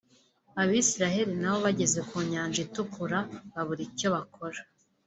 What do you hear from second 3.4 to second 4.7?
babura icyo bakora